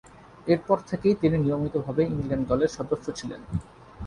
এরপর 0.47 0.77
থেকেই 0.89 1.15
তিনি 1.15 1.37
নিয়মিতভাবে 1.37 2.01
ইংল্যান্ড 2.11 2.45
দলের 2.49 2.71
সদস্য 2.77 3.05
ছিলেন। 3.19 3.41